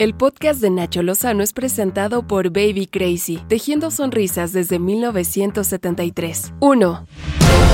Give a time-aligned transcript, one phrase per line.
[0.00, 6.52] El podcast de Nacho Lozano es presentado por Baby Crazy, tejiendo sonrisas desde 1973.
[6.60, 7.06] 1.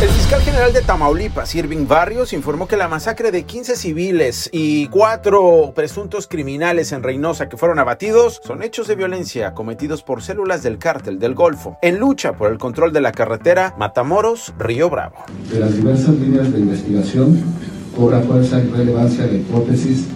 [0.00, 4.88] El fiscal general de Tamaulipas, Irving Barrios, informó que la masacre de 15 civiles y
[4.88, 10.62] cuatro presuntos criminales en Reynosa que fueron abatidos son hechos de violencia cometidos por células
[10.62, 15.16] del cártel del Golfo en lucha por el control de la carretera Matamoros-Río Bravo.
[15.52, 17.38] De las diversas líneas de investigación
[17.94, 20.06] cobra fuerza y relevancia la hipótesis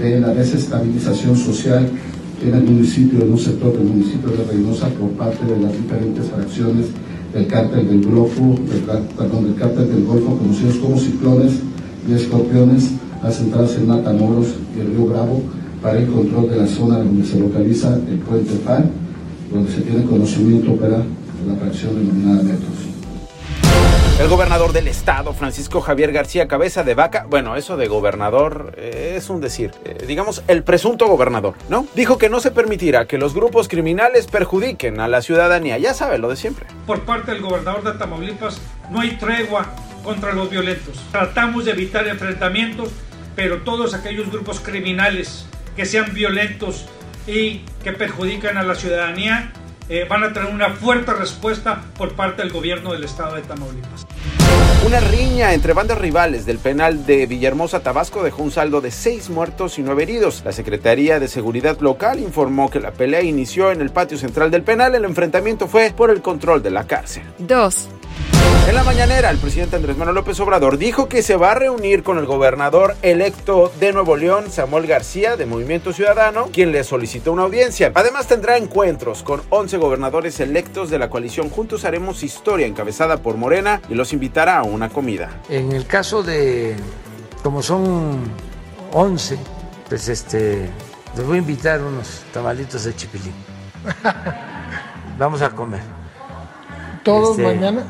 [0.00, 1.88] de la desestabilización social
[2.42, 6.26] en el municipio, en un sector del municipio de Reynosa por parte de las diferentes
[6.26, 6.86] fracciones
[7.34, 8.80] del cártel del Golfo, del,
[9.16, 11.52] perdón, del cártel del Golfo, conocidos como ciclones
[12.08, 12.90] y escorpiones,
[13.22, 14.46] las entradas en Matamoros
[14.76, 15.42] y el Río Bravo
[15.82, 18.90] para el control de la zona donde se localiza el puente FAN,
[19.52, 22.89] donde se tiene conocimiento para la fracción denominada metros.
[24.20, 29.14] El gobernador del estado, Francisco Javier García Cabeza de Vaca, bueno, eso de gobernador eh,
[29.16, 31.86] es un decir, eh, digamos el presunto gobernador, ¿no?
[31.94, 36.18] Dijo que no se permitirá que los grupos criminales perjudiquen a la ciudadanía, ya sabe
[36.18, 36.66] lo de siempre.
[36.86, 41.02] Por parte del gobernador de Tamaulipas no hay tregua contra los violentos.
[41.10, 42.90] Tratamos de evitar enfrentamientos,
[43.34, 46.84] pero todos aquellos grupos criminales que sean violentos
[47.26, 49.54] y que perjudican a la ciudadanía
[49.90, 54.06] eh, van a tener una fuerte respuesta por parte del gobierno del estado de Tamaulipas.
[54.86, 59.28] Una riña entre bandas rivales del penal de Villahermosa, Tabasco, dejó un saldo de seis
[59.28, 60.42] muertos y nueve heridos.
[60.44, 64.62] La Secretaría de Seguridad Local informó que la pelea inició en el patio central del
[64.62, 64.94] penal.
[64.94, 67.24] El enfrentamiento fue por el control de la cárcel.
[67.38, 67.88] 2.
[68.68, 72.02] En la mañanera, el presidente Andrés Manuel López Obrador dijo que se va a reunir
[72.04, 77.32] con el gobernador electo de Nuevo León, Samuel García, de Movimiento Ciudadano, quien le solicitó
[77.32, 77.90] una audiencia.
[77.94, 83.36] Además, tendrá encuentros con 11 gobernadores electos de la coalición Juntos Haremos Historia, encabezada por
[83.36, 85.30] Morena, y los invitará a una comida.
[85.48, 86.76] En el caso de,
[87.42, 88.20] como son
[88.92, 89.36] 11,
[89.88, 90.70] pues este,
[91.16, 93.34] les voy a invitar unos tamalitos de chipilín.
[95.18, 95.80] Vamos a comer.
[97.02, 97.84] ¿Todos Este, mañana?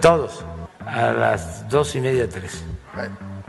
[0.00, 0.44] Todos,
[0.86, 2.62] a las dos y media, tres.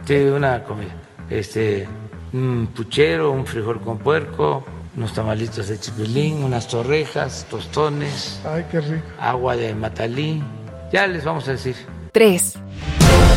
[0.06, 0.94] Sí, una comida.
[1.30, 1.88] Este,
[2.34, 4.64] un puchero, un frijol con puerco,
[4.96, 9.06] unos tamalitos de chipilín, unas torrejas, tostones, Ay, qué rico.
[9.20, 10.42] agua de matalí.
[10.92, 11.76] Ya les vamos a decir.
[12.14, 12.54] 3.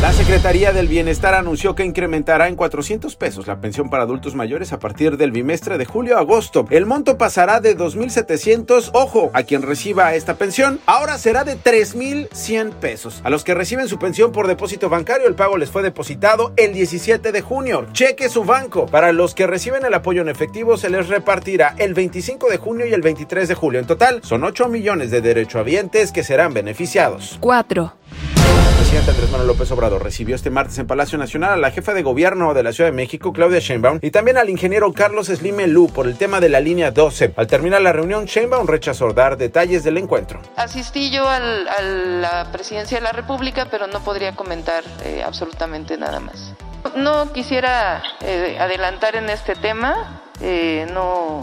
[0.01, 4.73] La Secretaría del Bienestar anunció que incrementará en 400 pesos la pensión para adultos mayores
[4.73, 6.65] a partir del bimestre de julio a agosto.
[6.71, 12.71] El monto pasará de 2.700, ojo, a quien reciba esta pensión, ahora será de 3.100
[12.71, 13.21] pesos.
[13.23, 16.73] A los que reciben su pensión por depósito bancario, el pago les fue depositado el
[16.73, 17.85] 17 de junio.
[17.93, 18.87] Cheque su banco.
[18.87, 22.87] Para los que reciben el apoyo en efectivo, se les repartirá el 25 de junio
[22.87, 23.79] y el 23 de julio.
[23.79, 27.37] En total, son 8 millones de derechohabientes que serán beneficiados.
[27.39, 28.00] 4.
[28.45, 32.01] Presidente Andrés Manuel López Obrador recibió este martes en Palacio Nacional a la jefa de
[32.01, 35.87] gobierno de la Ciudad de México, Claudia Sheinbaum, y también al ingeniero Carlos Slim Lu
[35.89, 37.33] por el tema de la línea 12.
[37.37, 40.41] Al terminar la reunión, Sheinbaum rechazó dar detalles del encuentro.
[40.55, 45.97] Asistí yo al- a la presidencia de la República, pero no podría comentar eh, absolutamente
[45.97, 46.53] nada más.
[46.95, 51.39] No quisiera eh, adelantar en este tema, eh, no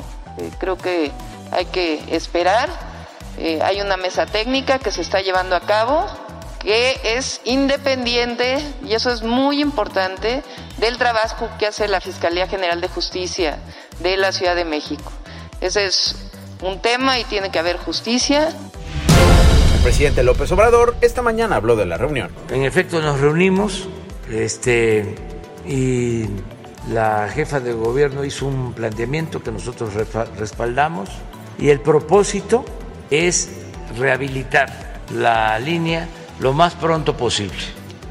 [0.59, 1.12] creo que
[1.53, 2.69] hay que esperar.
[3.62, 6.04] Hay una mesa técnica que se está llevando a cabo
[6.60, 10.42] que es independiente, y eso es muy importante,
[10.78, 13.58] del trabajo que hace la Fiscalía General de Justicia
[14.00, 15.12] de la Ciudad de México.
[15.60, 16.16] Ese es
[16.62, 18.48] un tema y tiene que haber justicia.
[19.76, 22.30] El presidente López Obrador esta mañana habló de la reunión.
[22.50, 23.88] En efecto, nos reunimos
[24.30, 25.14] este,
[25.66, 26.24] y
[26.91, 29.94] la jefa de gobierno hizo un planteamiento que nosotros
[30.36, 31.10] respaldamos
[31.58, 32.64] y el propósito
[33.10, 33.50] es
[33.98, 36.08] rehabilitar la línea
[36.41, 37.59] lo más pronto posible.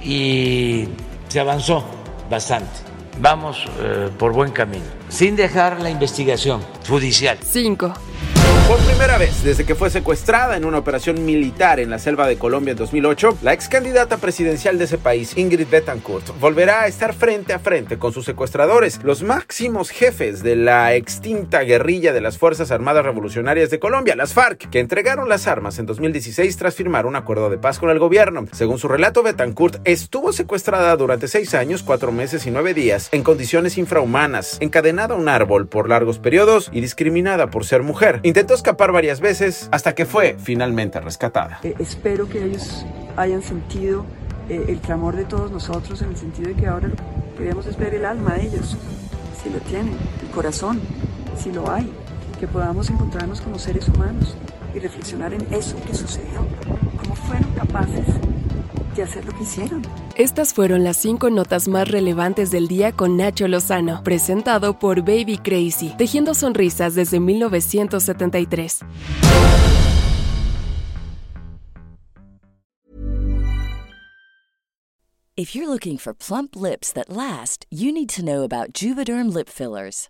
[0.04, 0.88] Y
[1.28, 1.84] se avanzó
[2.30, 2.72] bastante.
[3.20, 7.38] Vamos eh, por buen camino, sin dejar la investigación judicial.
[7.42, 7.94] 5.
[8.68, 12.38] Por primera vez desde que fue secuestrada en una operación militar en la selva de
[12.38, 17.14] Colombia en 2008, la ex candidata presidencial de ese país, Ingrid Betancourt, volverá a estar
[17.14, 22.38] frente a frente con sus secuestradores, los máximos jefes de la extinta guerrilla de las
[22.38, 27.06] Fuerzas Armadas Revolucionarias de Colombia, las FARC, que entregaron las armas en 2016 tras firmar
[27.06, 28.48] un acuerdo de paz con el gobierno.
[28.52, 33.24] Según su relato, Betancourt estuvo secuestrada durante seis años, cuatro meses y nueve días, en
[33.24, 38.20] condiciones infrahumanas, encadenada a un árbol por largos periodos y discriminada por ser mujer.
[38.24, 41.60] Intentó escapar varias veces hasta que fue finalmente rescatada.
[41.64, 44.06] Eh, espero que ellos hayan sentido
[44.50, 46.90] eh, el clamor de todos nosotros en el sentido de que ahora
[47.38, 48.78] queremos es ver el alma de ellos,
[49.42, 50.82] si lo tienen, el corazón,
[51.38, 51.92] si lo hay,
[52.40, 54.36] que podamos encontrarnos como seres humanos
[54.74, 56.46] y reflexionar en eso que sucedió,
[57.02, 58.06] cómo fueron capaces
[58.98, 59.82] de hacer lo que hicieron.
[60.16, 65.38] Estas fueron las cinco notas más relevantes del día con Nacho Lozano, presentado por Baby
[65.38, 68.80] Crazy, tejiendo sonrisas desde 1973.
[75.40, 79.48] If you're looking for plump lips that last, you need to know about Juvederm lip
[79.50, 80.10] fillers.